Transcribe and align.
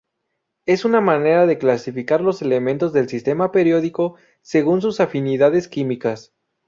Es 0.65 0.83
una 0.83 0.99
manera 0.99 1.45
de 1.45 1.59
clasificar 1.59 2.21
los 2.21 2.41
elementos 2.41 2.91
del 2.91 3.07
sistema 3.07 3.51
periódico 3.51 4.15
según 4.41 4.81
sus 4.81 4.99
afinidades 4.99 5.67
químicas. 5.67 6.33